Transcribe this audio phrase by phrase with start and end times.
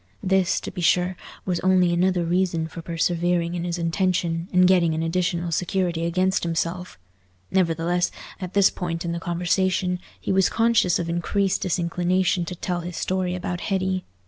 [0.23, 1.15] This, to be sure,
[1.45, 6.41] was only another reason for persevering in his intention, and getting an additional security against
[6.43, 6.97] himself.
[7.51, 8.09] Nevertheless,
[8.39, 12.97] at this point in the conversation, he was conscious of increased disinclination to tell his
[12.97, 14.03] story about Hetty.